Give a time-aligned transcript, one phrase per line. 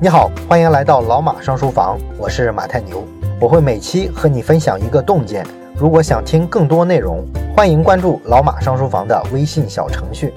[0.00, 3.04] 你好，欢迎来到老马上书房，我是马太牛，
[3.40, 5.44] 我会每期和你分享一个洞见。
[5.74, 7.26] 如果想听更多内容，
[7.56, 10.32] 欢迎关注老马上书房的微信小程序。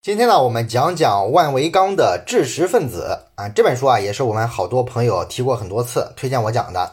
[0.00, 3.06] 今天呢，我们讲讲万维钢的《知识分子》
[3.42, 6.92] 啊，这本书啊，也是我们好多朋友提过很多次，推荐我讲的。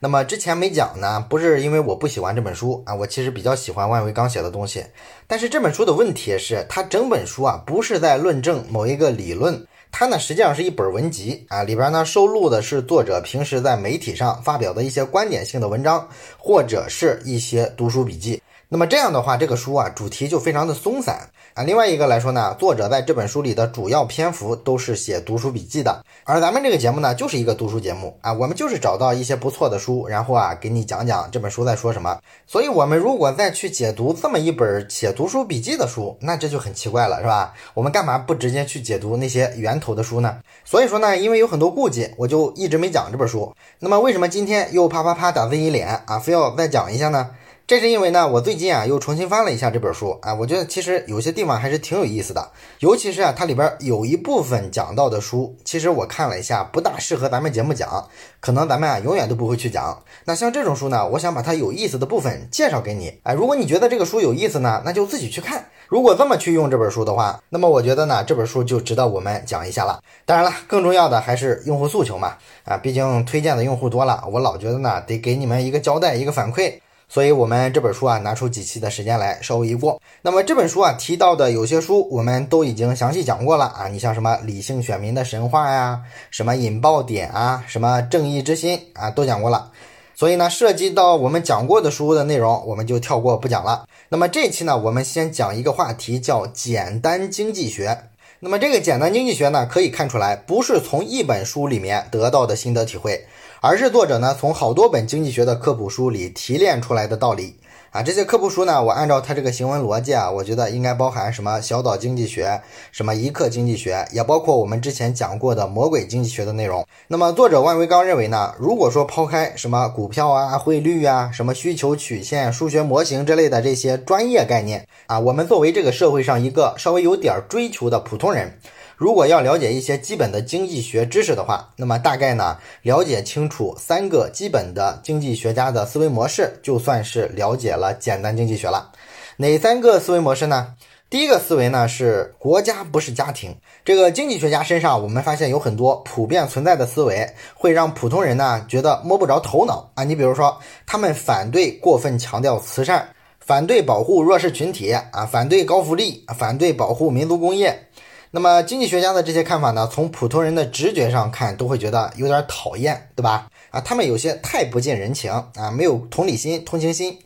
[0.00, 4.84] 那么之前没讲呢，不是因为我不喜欢这本书啊，我其实比较喜欢万维钢写的东西。
[5.28, 9.64] 但是这本书的问题是，它整本书啊，不是在论证某一个理论。
[9.90, 18.42] 它呢，实际上是一本文集啊，里边呢收录的是作者平时在媒体上发表的一些观点性的文章，或者是一些读书笔记。
[18.68, 21.64] 那么这样的话，这个书啊，主题就非常的松散啊。
[21.64, 28.32] 另外一个来说呢，作者在这本书里的主要篇幅都是写读书笔记的，而咱们这个节目呢，就是一个读书节目啊。
[28.32, 32.16] 我们就是找到一些不错的书，然后啊，给你讲讲这本书在说什么。
[32.46, 37.54] 所以，我们如果再去解读这么一本写读书笔记的书，那这就很奇怪了，是吧？
[37.72, 40.36] 我们干嘛不直接去解读那些源头的书呢？
[40.64, 43.50] 所以说呢，因为有很多顾忌，我就一直没讲这本书。
[43.78, 47.30] 那么，为什么今天又啪啪啪打自己脸啊，非要再讲一下呢？
[47.66, 58.06] 这是因为呢，我最近啊又重新翻了一下这本书啊，我觉得其实有些地方还是挺有意思的，尤其是啊它里边有一部分讲到的书，其实我看了一下，不大适合咱们节目讲，
[58.38, 60.00] 可能咱们啊永远都不会去讲。
[60.26, 63.18] 那像这种书呢，我想把它有意思的部分介绍给你。
[63.24, 65.66] 哎，如果你觉得这个书有意思呢，那就自己去看。
[65.88, 70.00] 如果这么去用这本书的话，那么我觉得呢，这本书就值得我们讲一下了。
[70.24, 76.78] 当然了，更重要的还是用户诉求嘛，啊，毕竟推荐的用户多了，我老觉得呢，得给你们一个交代，一个反馈。
[77.08, 80.00] 所以，我们这本书啊，拿出几期的时间来稍微一过。
[80.22, 83.86] 那么这本书啊提到的有些书，我们都已经详细讲过了啊。
[83.88, 89.70] 你像什么理性选民的神话呀，什么引爆点啊，什么正义之心啊，都讲过了。
[90.16, 93.86] 所以呢，涉及到我们讲过的书的内容，我们就跳过不讲了。
[94.08, 97.96] 那么这期呢，我们先讲一个话题，叫简单经济学。
[98.40, 103.26] 那么这个简单经济学呢，可以看出来，不是从一本书里面得到的心得体会。
[103.68, 107.56] 而是作者呢从好多本经济学的科普书里提炼出来的道理
[107.90, 112.60] 啊，这些科普书呢，我按照他这个行文逻辑啊，我觉得应该包含什么小岛经济学、
[112.92, 116.86] 什么一刻经济学，也包括我们之前讲过的魔鬼经济学的内容。
[117.08, 128.60] 那么作者万维刚认为呢，如果说抛开什么股票啊、汇率啊、什么需求曲线、数学模型之类的这些专业概念啊，我们作为这个社会上一个稍微有点追求的普通人。
[128.96, 138.90] 如果要了解一些基本的经济学知识的话，那么大概呢，了解清楚三个基本的经济学家的思维模式，就算是了解了简单经济学了。
[139.36, 140.74] 哪三个思维模式呢？
[141.10, 143.54] 第一个思维呢是国家不是家庭。
[143.84, 150.02] 这个经济学家身上，我们发现有很多普遍存在的思维，会让普通人呢觉得摸不着头脑啊。
[150.04, 153.06] 你比如说，他们反对过分强调慈善，
[153.38, 157.85] 反对保护弱势群体啊，反对高福利，反对保护民族工业。
[158.32, 163.46] 那么经济学家的这些看法呢，从普通人的直觉上看，都会觉得有点讨厌，对吧？
[163.70, 167.18] 啊，他们有些太不近人情啊，没有同理心、同情心。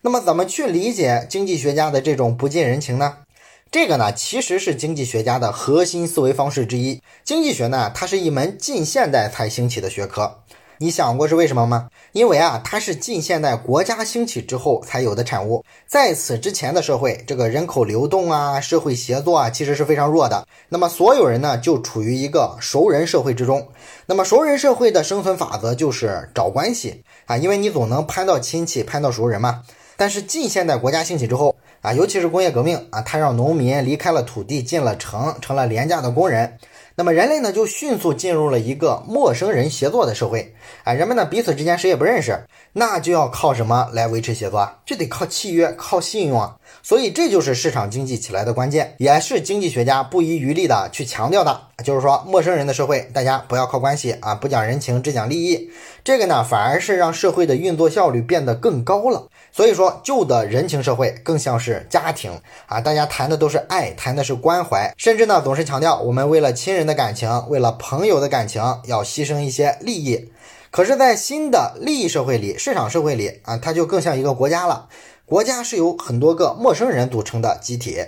[0.00, 3.18] 那么怎么去理解经济学家的这种不近人情呢？
[3.70, 7.02] 这个呢，其实是经济学家的核心思维方式之一。
[7.24, 10.38] 经济学呢，它是一门近现代才兴起的学科。
[10.80, 11.88] 你想过是为什么吗？
[12.12, 15.64] 因为啊，它是近现代国家兴起之后才有的产物。
[15.88, 20.46] 在此之前的社会，这个人口流动啊，社会协作啊，其实是非常弱的。
[20.68, 23.66] 那么所有人呢，就处于一个熟人社会之中。
[24.06, 29.62] 那么熟人社会的生存法则就是找关系啊，因为你总能攀到亲戚，攀到熟人嘛。
[29.96, 36.56] 但是近现代国家兴起之后啊，尤其是工业革命啊，它让农民离开了土地，进了城，成了廉价的工人。
[36.98, 44.78] 那么人类呢，就迅速进入了一个陌生人协作的社会啊，人们呢彼此之间谁也不认识，那就要靠什么来维持协作啊？
[44.84, 46.56] 就得靠契约，靠信用啊。
[46.82, 55.70] 所以这就是市场经济起来的关键，也是经济学家不遗余力的去强调的，就是说陌生人的社会，大家不要靠关系啊，不讲人情，只讲利益，
[56.02, 59.28] 这个呢反而是让社会的运作效率变得更高了。
[59.52, 70.30] 所以说，旧的人情社会更像是家庭啊，大家谈的都是爱，谈的是关怀，甚至呢总是强调我们为了亲人的感情，为了朋友的感情，要牺牲一些利益。
[70.70, 74.88] 可是，在新的利益社会里，市场社会里啊，它就更像一个国家了。
[75.24, 78.02] 国家是由很多个陌生人组成的集体，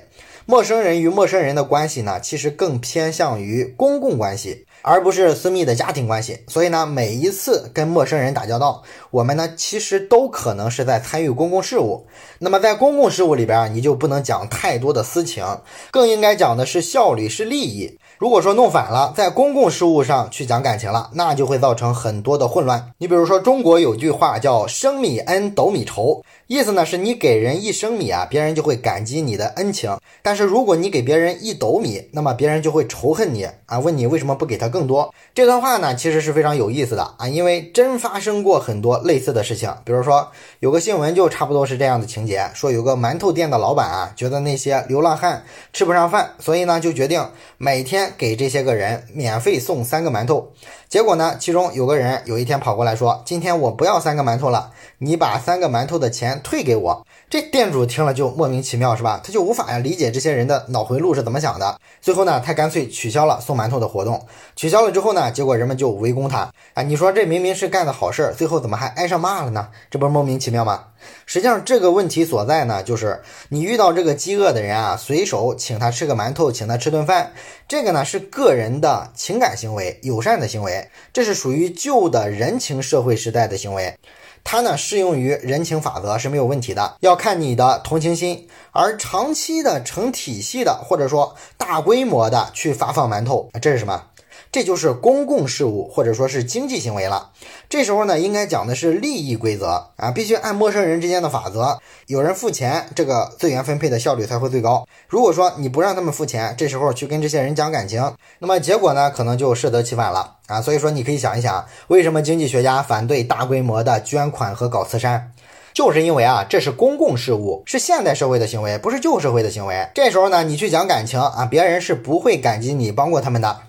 [0.51, 4.67] 陌生人与陌生人的关系呢，其实更偏向于公共关系。
[4.83, 12.07] 而不是私密的家庭关系，所以呢，每一次跟陌生人打交道，我们呢其实都可能是在参与公共事务。
[12.39, 15.45] 那么在公共事务里边，你就不能讲太多的私情，
[15.91, 17.99] 更应该讲的是效率，是利益。
[18.19, 22.93] 如果说弄反了，在公共事务上去讲感情了，那就会造成很多的混乱。
[22.99, 35.15] 你比如说，中国有句话叫“升米恩，斗米仇”，意思呢是你给人一升米啊，别人就会感激你的恩情；但是如果你给别人一斗米，那么别人就会仇恨你啊，问你为什么不给他更多。
[35.33, 39.73] 这段话呢，其实是非常有意思的啊，因为真发生过很多类似的事情。
[39.85, 47.25] 比如说，有个新闻就差不多是这样的情节：说有个馒头店的老板啊，觉得那些流浪汉吃不上饭，所以呢就决定
[47.59, 48.13] 每天。
[48.19, 50.53] 给这些个人免费送三个馒头，
[50.89, 59.21] 结果呢，其中有个人有一天跑过来说：“今天我不要三个馒头了，你把三个馒头的钱退给我。”这店主听了就莫名其妙，是吧？
[59.23, 61.79] 他就无法呀理解这些人的脑回路是怎么想的。
[62.01, 64.27] 最后呢，他干脆取消了送馒头的活动。
[64.57, 66.53] 取消了之后呢，结果人们就围攻他。
[66.75, 69.69] 啊，你说这明明是干的好事儿，最后怎么还挨上骂了呢？
[69.89, 70.87] 这不是莫名其妙吗？
[71.25, 77.33] 实际上这个问题所在呢，就是你遇到这个饥饿的人啊，随手请他吃个馒头，请他吃顿饭，
[77.69, 83.97] 这个呢是个人的情感行为，友善的行为，这是属于旧的人情社会时代的行为。
[84.45, 88.49] 它呢适用于人情法则是没有问题的，要看你的同情心。
[88.73, 94.05] 而长期的成体系的，或者说大规模的去发放馒头，这是什么？
[94.53, 97.31] 这就是公共事务或者说是经济行为了。
[97.69, 104.87] 这时候呢，应该讲的是利益规则啊，必须按陌生人之间的法则，有人付钱，这个资源分配的效率才会最高。
[105.07, 110.61] 如果说你不让他们付钱，这时候去跟这些人讲感情，那么结果呢，可能就适得其反了啊。
[110.61, 115.33] 所以说，你可以想一想，为什么经济学家反对大规模的捐款和搞慈善，
[115.73, 119.89] 就是因为啊，这是公共事务，是现代社会的行为，不是旧社会的行为。
[119.95, 123.61] 这时候呢，你去讲感情啊，别人是不会感激你帮过他们的。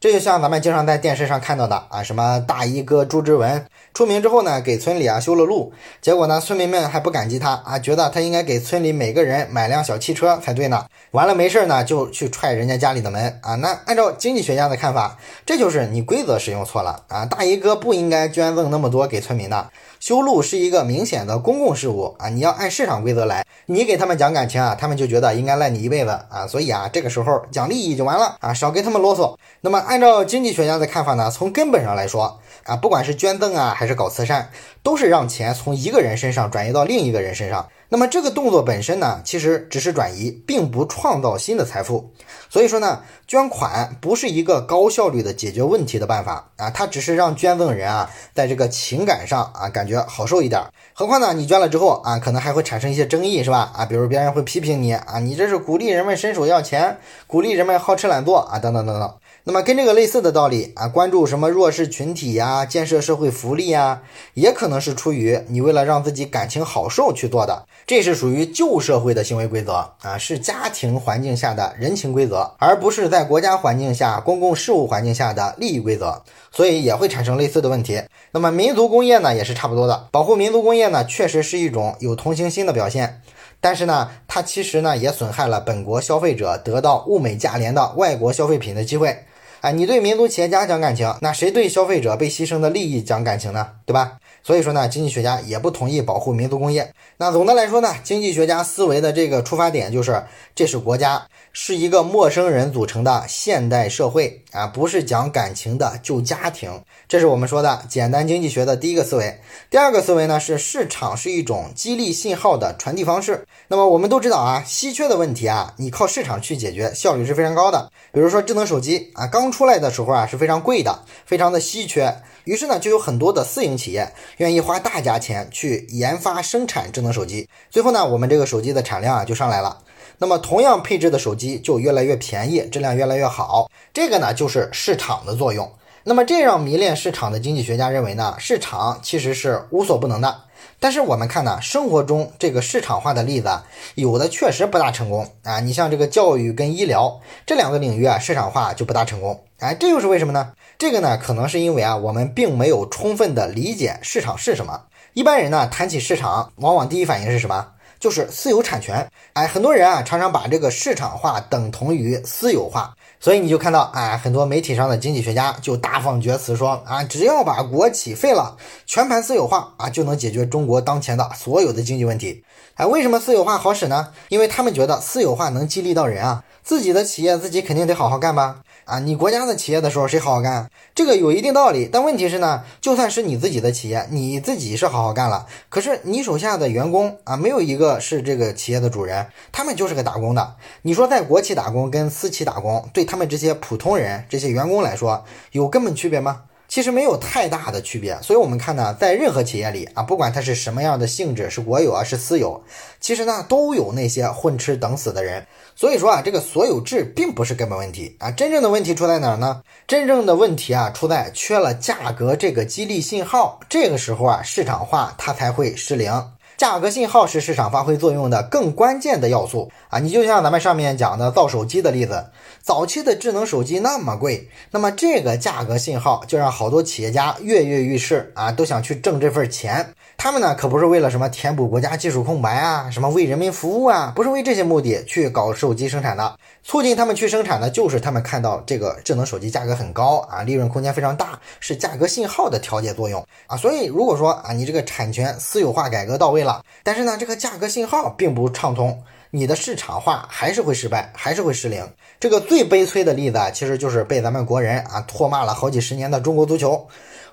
[0.00, 3.66] 这就像咱们经常在电视上看到的啊，什么大衣哥朱之文
[3.98, 10.84] 出名之后呢，给村里啊修了路，结果呢村民们还不感激他啊，觉得他应该给村里每个人买辆小汽车才对呢。
[11.10, 13.56] 完了没事儿呢就去踹人家家里的门啊。
[13.56, 19.68] 那按照经济学家的看法，这就是你规则使用错了啊，大衣哥不应该捐赠那么多给村民的。
[19.98, 23.44] 修路是一个明显的公共事务啊，你要按市场规则来。
[23.66, 29.34] 你给他们讲感情啊，他们就觉得应该赖你一辈子啊，所以啊，这个时候讲利益就完了啊，少跟他们啰嗦。
[29.62, 32.38] 那么按照经济学家的看法呢，从根本上来说
[32.68, 34.50] 啊，不管是捐赠啊还是搞慈善，
[34.82, 37.68] 都是让钱从一个人身上转移到另一个人身上。
[37.90, 42.12] 那么这个动作本身呢，其实只是转移，并不创造新的财富。
[42.50, 50.62] 所以说呢，捐款不是一个高效率的解决问题的办法啊，它只是让捐赠人啊，在这个情感上啊，感觉好受一点。
[50.92, 53.72] 何况呢，你捐了之后啊，可能还会产生一些争议，是吧？
[53.74, 59.14] 啊，比如别人会批评你啊，你这是鼓励人们伸手要钱，鼓励人们好吃懒做啊，等等等等。
[59.48, 64.02] 那么跟这个类似的道理啊，关注什么弱势群体呀，建设社会福利呀，
[64.34, 76.22] 也可能是出于你为了让自己感情好受去做的，这是属于旧社会的行为规则啊，是家庭环境下的人情规则，而不是在国家环境下、公共事务环境下的利益规则，
[76.52, 78.02] 所以也会产生类似的问题。
[78.32, 83.22] 那么民族工业呢，也是差不多的，保护民族工业呢，确实是一种有同情心的表现。
[83.62, 89.24] 但是呢，它其实呢也损害了本国消费者得到物美价廉的外国消费品的机会。
[89.60, 93.66] 哎，你对民族企业家讲感情，那谁对消费者被牺牲的利益讲感情呢？
[93.84, 94.18] 对吧？
[94.44, 96.92] 所以说呢，经济学家也不同意保护民族工业。
[97.16, 100.22] 那总的来说呢，经济学家思维的这个出发点就是，
[100.54, 106.82] 这是国家，是一个陌生人组成的现代社会啊，不是讲感情的旧家庭。
[107.06, 109.40] 这是我们说的简单经济学的第一个思维。
[109.68, 113.46] 第二个思维呢，是市场是一种激励信号的传递方式。
[113.68, 117.90] 那么我们都知道啊，稀缺的问题啊，你靠市场去解决，效率是非常高的。
[118.12, 122.14] 比如说智能手机啊，刚出来的时候啊，是非常贵的，非常的稀缺。
[122.44, 127.46] 于是呢，就有很多的私营企业愿意花大价钱去研发生产智能手机。
[127.68, 129.78] 最后呢，我们这个手机的产量啊就上来了。
[130.18, 133.70] 那么同样配置的手机就越来越便宜，质量越来越好。
[133.94, 135.70] 这个呢就是市场的作用。
[136.04, 140.42] 那么这让迷恋市场的经济学家认为呢，市场其实是无所不能的。
[140.80, 143.48] 但是我们看呢，生活中这个市场化的例子，
[143.94, 145.60] 有的确实不大成功啊。
[145.60, 149.44] 你像这个教育跟医疗这两个领域啊，市场化就不大成功。
[149.58, 150.52] 哎，这又是为什么呢？
[150.78, 154.82] 这个呢，可能是因为啊，我们并没有充分的理解市场是什么。
[155.14, 157.68] 一般人呢，谈起市场，往往第一反应是什么？
[157.98, 159.08] 就是私有产权。
[159.32, 162.94] 哎，很多人啊，常常把这个市场化等同于私有化。
[163.20, 172.44] 所以你就看到啊，很多媒体上的经济学家就大放厥词说啊，只要把国企废了，全盘私有化啊，就能解决中国当前的所有的经济问题。
[172.74, 174.12] 哎，为什么私有化好使呢？
[174.28, 178.60] 因为他们觉得私有化能激励到人啊，自己的企业自己肯定得好好干吧。
[178.88, 180.70] 啊，你国家的企业的时候谁好好干？
[180.94, 190.56] 这个有一定道理，但问题是呢，就算是你自己的企业，你自己是好好干了，可是你手下的员工啊，没有一个是这个企业的主人，他们就是个打工的。
[190.80, 196.44] 你说在国企打工跟私企打工，对他们这些普通人、这些员工来说，有根本区别吗？
[196.68, 202.62] 其实没有太大的区别，所以我们看呢，在任何企业里啊，不管它是什么样的性质，是国有啊，是私有，
[203.00, 205.46] 其实呢都有那些混吃等死的人。
[205.74, 209.62] 所以说啊，这个所有制并不是根本问题啊，真正的问题出在哪儿呢？
[209.86, 216.12] 真正的问题啊出在缺了价格这个激励信号，这个时候啊，市场化它才会失灵。
[216.58, 220.00] 价格信号是市场发挥作用的更关键的要素啊！
[220.00, 222.26] 你就像咱们上面讲的造手机的例子，
[222.60, 229.94] 早期的智能手机那么贵，那么这个价格信号就让好多企业家跃跃欲试啊，都想去挣这份钱。
[230.16, 236.34] 他们呢可不是为了什么填补国家技术空白啊，什么为人民服务啊，不是为这些目的去搞手机生产的。
[236.64, 243.56] 促进他们去生产的，就是他们看到这个智能手机价格很高啊，利润空间非常大，是价格信号的调节作用啊。
[243.56, 246.47] 所以如果说啊，你这个产权私有化改革到位了，
[246.82, 251.86] 但是呢，这个价格信号并不畅通，你的市场化还是会失败，还是会失灵。
[252.20, 256.86] 这个最悲催的例子啊，其实就是被咱们国人啊唾骂了好几十年的中国足球。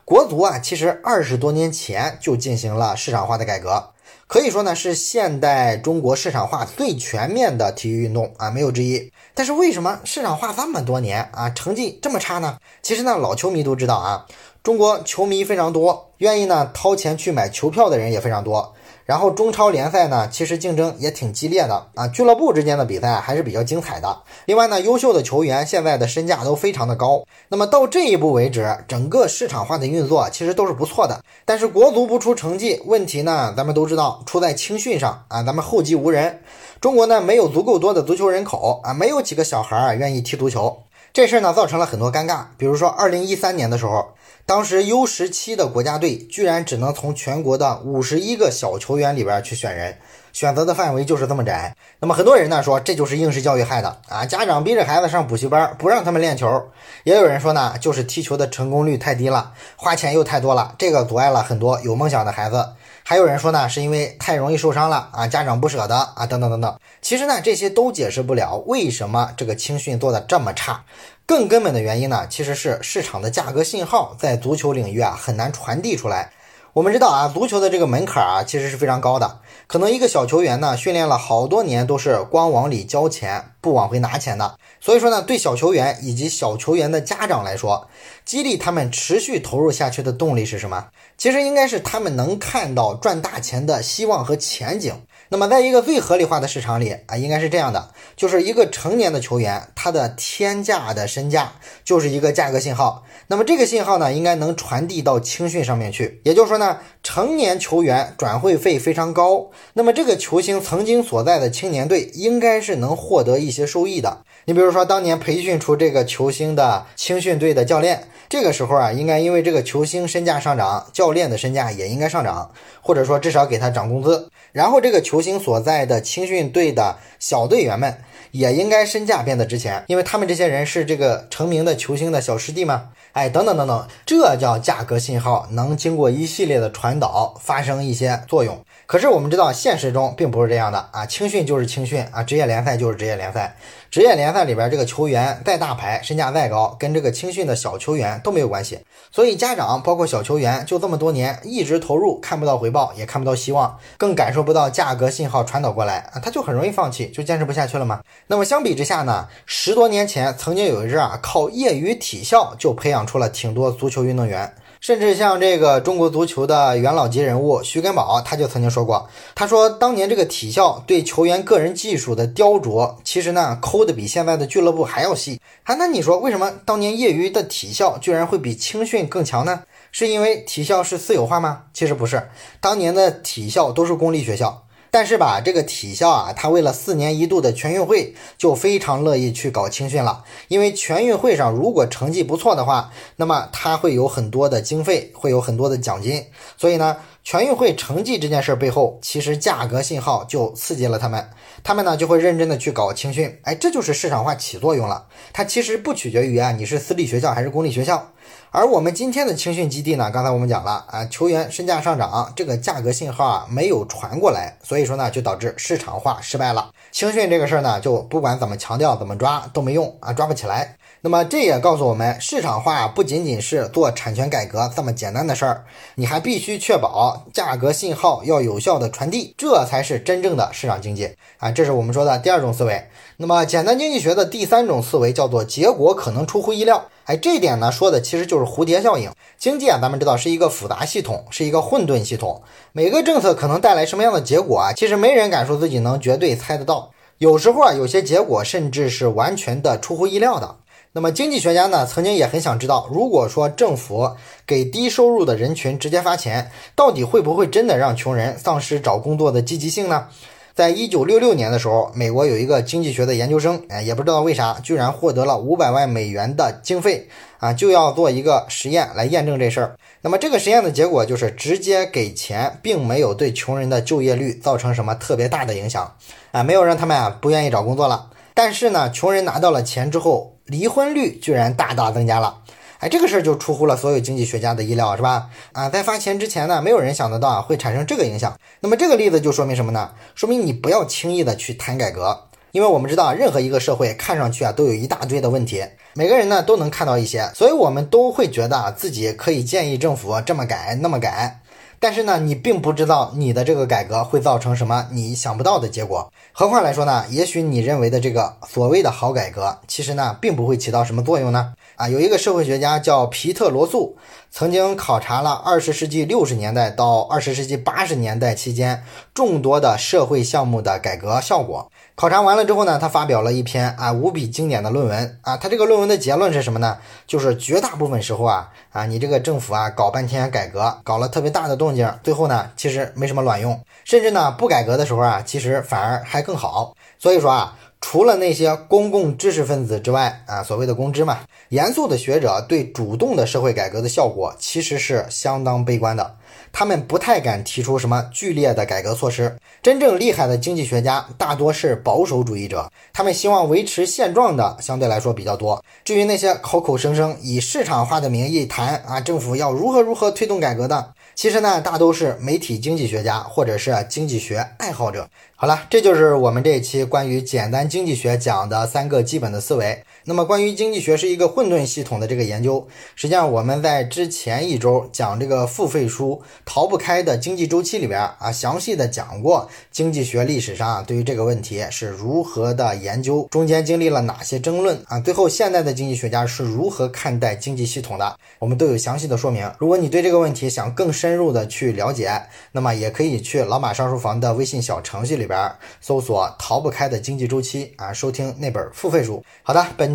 [0.03, 3.91] 国足啊，其实二十多年前就进行了市场化的改革，
[4.27, 9.11] 可以说呢是现代中国市场化最全面的体育运动啊，没有之一。
[9.33, 12.59] 但是为什么市场化这么多年啊，成绩这么差呢？
[12.83, 14.27] 其实呢，老球迷都知道啊，
[14.61, 18.75] 中国球迷非常多，愿意呢掏钱去买球票的人也非常多。
[19.05, 24.23] 然后中超联赛呢，其实竞争也挺激烈的啊，俱乐部之间的比赛还是比较精彩的。
[24.45, 27.23] 另外呢，优秀的球员现在的身价都非常的高。
[27.49, 31.21] 那么到这一步为止，整个市场化的运作其实都是不错的。
[31.45, 36.41] 但是国足不出成绩，问题呢，咱们都知道出在青训上啊，咱们后继无人。
[36.81, 40.79] 中国呢没有足够多的足球人口啊，没有几个小孩儿愿意踢足球。
[41.13, 42.45] 这事儿呢造成了很多尴尬。
[42.57, 44.07] 比如说二零一三年的时候。
[44.47, 49.97] 当时 U 十七的国家队居然只能从全国的五十一个小球员里边去选人，
[50.35, 51.73] 选择的范围就是这么窄。
[52.01, 56.61] 那么很多人呢说这就是应试教育害的啊，家长逼着孩子上补习班，不让他们练球。
[57.05, 62.73] 也有人说呢，就是踢球的成功率太低了，花钱又太多了，这个阻碍了很多有梦想的孩子。
[63.05, 66.77] 还有人说呢，是因为太容易受伤了啊，家长不舍得啊，等等等等。
[67.01, 70.83] 其实呢，这些都解释不了为什么这个青训做的这么差。
[71.25, 76.31] 更根本的原因呢，其实是市场的价格信号在足球领域啊很难传递出来。
[76.75, 84.57] 我们知道啊，足球的这个门槛啊其实是非常高的，可能一个小球员呢训练了好多年都是光往里交钱不往回拿钱的。
[84.81, 87.87] 所以说呢，对小球员以及小球员的家长来说，
[88.25, 90.87] 激励他们持续投入下去的动力是什么？
[91.17, 95.01] 其实应该是他们能看到赚大钱的希望和前景。
[95.29, 101.53] 那么，在一个最合理化的市场里啊，应该是这样的：就是一个成年的球员，他的天价的身价
[101.83, 103.03] 就是一个价格信号。
[103.27, 106.21] 那么这个信号呢，应该能传递到青训上面去。
[106.23, 114.23] 也就是说呢，成年球员转会费非常高，那么这个球星曾经所在的青年队应该是能获得一些收益的。
[114.45, 122.49] 你比如说，当年培训出这个球星的青训队的教练，这个时候啊，应该因为这个球星身价上涨，教练的身价也应该上涨，
[122.81, 124.27] 或者说至少给他涨工资。
[124.51, 127.95] 然后这个球星所在的青训队的小队员们
[128.31, 132.89] 也应该身价变得值钱，因为他们这些人是这个成名的球星的小师弟嘛。
[133.15, 138.59] 哎，等等等等，这叫价格信号能经过一系列的传导发生一些作用。
[138.87, 141.05] 可是我们知道，现实中并不是这样的啊！
[141.07, 143.57] 青训就是青训啊，职业联赛就是职业联赛。
[143.89, 148.79] 职业联赛里边这个球员再大牌，身价再高，跟这个青训的小球员都没有关系。
[149.11, 158.01] 所以家长包括小球员，就这么多年一直投入，看不到回报，也看不到希望，更感受不到价格信号传导过来啊，他就很容易放弃，就坚持不下去了嘛。
[158.27, 164.53] 那么相比之下呢，十多年前曾经有一阵啊，靠业余体校就培养出了挺多足球运动员。
[164.79, 175.39] 甚至像这个中国足球的元老级人物徐根宝，他就曾经说过，他说当年这个体校对球员个人技术的雕琢，其实呢抠的比现在的俱乐部还要细。
[175.63, 179.63] 啊，那你说为什么当年业余的体校居然会比青训更强呢？
[179.91, 181.63] 是因为体校是私有化吗？
[181.73, 182.29] 其实不是，
[182.59, 184.64] 当年的体校都是公立学校。
[184.95, 190.23] 但是吧，这个体校啊，他为了四年一度的全运会，就非常乐意去搞青训了。
[190.47, 196.23] 因为全运会上如果成绩不错的话，那么他会有很多的经费，会有很多的奖金。
[196.55, 201.29] 所以呢，全运会成绩这件事背后，其实价格信号就刺激了他们，
[201.61, 203.37] 他们呢就会认真的去搞青训。
[203.43, 205.07] 哎，这就是市场化起作用了。
[205.33, 208.13] 它其实不取决于啊，你是私立学校还是公立学校。
[208.55, 216.69] 而我们今天的青训基地呢，刚才我们讲了啊，球员身价上涨，这个价格信号啊没有传过来，所以说呢就导致市场化失败了。
[216.89, 220.77] 青训这个事儿呢，就不管怎么强调怎么抓都没用啊，抓不起来。
[221.01, 231.51] 那么这也告诉我们，市场化不仅仅是做产权改革这么简单的事儿，你还必须确保价格信号要有效的传递，这才是真正的市场经济啊！
[231.51, 232.87] 这是我们说的第二种思维。
[233.17, 236.85] 那么简单经济学的第三种思维叫做结果可能出乎意料。
[237.05, 239.11] 哎，这一点呢说的其实就是蝴蝶效应。
[239.37, 244.73] 经济啊，咱们知道是一个复杂系统，是一个混沌系统，每个政策可能带来什么样的结果啊？
[244.73, 246.91] 其实没人敢说自己能绝对猜得到。
[247.19, 250.55] 有时候啊，有些结果甚至是完全的出乎意料的。
[250.93, 254.15] 那么经济学家呢，曾经也很想知道，如果说政府
[254.47, 260.07] 给低收入的人群直接发钱，到底会不会真的让穷人丧失找工作的积极性呢？
[260.55, 267.09] 在一九六六年的时候，美国有一个经济学的研究生，哎，也不知道为啥，居然获得了五百万美元的经费
[267.39, 269.75] 啊，就要做一个实验来验证这事儿。
[269.99, 275.93] 那么这个实验的结果就是直接给钱，并没有对穷人的就业率造成什么特别大的影响
[276.31, 278.11] 啊，没有让他们啊不愿意找工作了。
[278.33, 282.37] 但是呢，穷人拿到了钱之后，离婚率居然大大增加了，
[282.85, 285.27] 哎，这个事儿就出乎了所有经济学家的意料，是吧？
[285.53, 288.39] 啊，在发钱之前呢，没有人想得到啊会产生这个影响。
[288.59, 289.89] 那么这个例子就说明什么呢？
[290.13, 295.65] 说明你不要轻易的去谈改革，因为我们知道，任何一个社会看上去啊都有一大堆的问题，
[295.95, 301.39] 每个人呢都能看到一些，所以我们都会觉得自己可以建议政府这么改那么改。
[301.79, 306.11] 但是呢，你并不知道你的这个改革会造成什么你想不到的结果。
[306.31, 311.53] 何况来说呢，也许你认为的这个所谓的好改革，其实呢，并不会起到什么作用呢。
[311.75, 313.97] 啊，有一个社会学家叫皮特罗素，
[314.31, 321.69] 曾经考察了二十世纪六十年代到二十世纪八十年代期间众多的社会项目的改革效果。
[321.95, 325.37] 考察完了之后呢，他发表了一篇啊无比经典的论文啊。
[325.37, 326.77] 他这个论文的结论是什么呢？
[327.07, 336.75] 就是绝大部分时候啊啊，你这个政府啊搞半天改革，搞了特别大的动静，最后呢其实没什么卵用，甚至呢不改革的时候啊，其实反而还更好。
[336.99, 337.57] 所以说啊。
[337.81, 346.15] 除了那些公共知识分子之外啊，所谓的公知嘛，严肃的学者对主动的社会改革的效果其实是相当悲观的。
[346.57, 349.35] 他们不太敢提出什么剧烈的改革措施。
[349.61, 355.61] 真正厉害的经济学家大多是保守主义者，他们希望维持现状的相对来说比较多。
[355.83, 360.93] 至于那些口口声声以市场化的名义谈啊，政府要如何如何推动改革的。
[361.13, 365.09] 其实呢，大都是媒体经济学家或者是经济学爱好者。
[365.35, 369.83] 好了，这就是我们这一期关于简单经济学讲的三个基本的思维。
[370.07, 389.51] 那么，关于经济学是一个混沌系统的这个研究，实际上我们在之前一周讲这个付费书逃不开的经济周期里边啊，详细的讲过经济学历史上啊对于这个问题是如何的研究，中间经历了哪些争论啊，最后现代的经济学家是如何看待经济系统的，我们都有详细的说明。
[389.57, 399.23] 如果你对这个问题想更深，入的去了解，那么也可以去老马上书房的微信小程序里边搜索“逃不开的经济周期”啊，收听那本付费书。
[399.41, 399.94] 好的，本